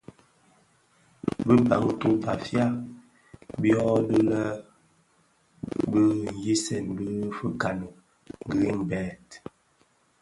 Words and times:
Bi 1.45 1.55
Bantu 1.67 2.09
(Bafia) 2.23 2.65
byodhi 3.61 4.19
bi 5.89 6.01
nyisen 6.41 6.85
bi 6.97 7.07
fikani 7.37 7.87
Greenberg, 8.49 9.25